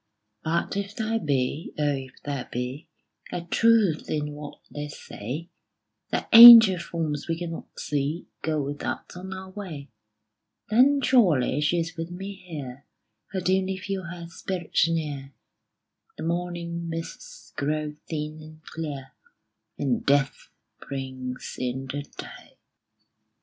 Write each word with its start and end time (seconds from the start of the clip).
But 0.43 0.75
if 0.75 0.95
there 0.95 1.19
be 1.19 1.75
O 1.77 1.83
if 1.83 2.23
there 2.23 2.49
be 2.51 2.87
A 3.31 3.41
truth 3.41 4.09
in 4.09 4.31
what 4.33 4.59
they 4.71 4.87
say, 4.87 5.51
That 6.09 6.27
angel 6.33 6.79
forms 6.79 7.27
we 7.27 7.37
cannot 7.37 7.79
see 7.79 8.25
Go 8.41 8.63
with 8.63 8.81
us 8.83 9.15
on 9.15 9.31
our 9.31 9.51
way; 9.51 9.91
Then 10.71 11.01
surely 11.03 11.61
she 11.61 11.77
is 11.81 11.95
with 11.95 12.09
me 12.09 12.33
here, 12.33 12.87
I 13.31 13.41
dimly 13.41 13.77
feel 13.77 14.05
her 14.05 14.25
spirit 14.27 14.75
near 14.87 15.35
The 16.17 16.23
morning 16.23 16.89
mists 16.89 17.53
grow 17.55 17.93
thin 18.09 18.39
and 18.41 18.63
clear, 18.63 19.11
And 19.77 20.03
Death 20.03 20.49
brings 20.79 21.57
in 21.59 21.85
the 21.85 22.01
Day. 22.17 22.57